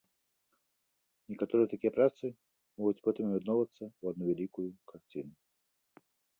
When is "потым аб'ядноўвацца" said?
3.09-3.79